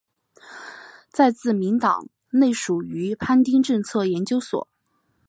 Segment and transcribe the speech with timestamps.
[1.11, 4.67] 在自民党内属于番町政策研究所。